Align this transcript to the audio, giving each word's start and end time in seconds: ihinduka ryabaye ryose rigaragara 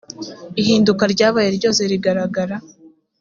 ihinduka 0.61 1.03
ryabaye 1.13 1.49
ryose 1.57 1.81
rigaragara 1.91 2.55